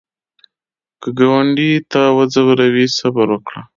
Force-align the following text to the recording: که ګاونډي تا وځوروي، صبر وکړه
که 1.01 1.09
ګاونډي 1.17 1.71
تا 1.91 2.03
وځوروي، 2.17 2.85
صبر 2.97 3.27
وکړه 3.31 3.61